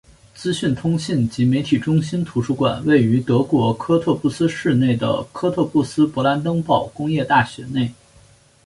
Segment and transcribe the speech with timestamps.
[0.33, 7.93] 资讯通信及媒体中心图书馆位于德国科特布斯市内的科特布斯勃兰登堡工业大学内。